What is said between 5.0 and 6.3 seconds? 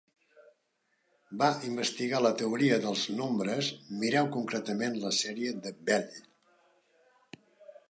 la sèrie de Bell.